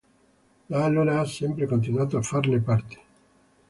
Da 0.69 0.83
allora 0.83 1.19
ha 1.19 1.25
sempre 1.25 1.67
continuato 1.67 2.17
a 2.17 2.23
farne 2.23 2.59
parte. 2.59 2.99